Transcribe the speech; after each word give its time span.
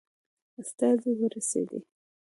استازی 0.61 1.11
ورسېدی. 1.19 1.79